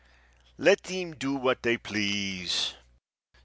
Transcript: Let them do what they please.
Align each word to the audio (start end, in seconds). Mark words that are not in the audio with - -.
Let 0.57 0.81
them 0.85 1.11
do 1.15 1.35
what 1.35 1.61
they 1.61 1.77
please. 1.77 2.73